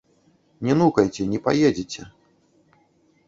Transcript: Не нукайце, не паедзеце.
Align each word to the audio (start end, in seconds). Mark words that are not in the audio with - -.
Не 0.67 0.73
нукайце, 0.79 1.21
не 1.33 1.39
паедзеце. 1.47 2.01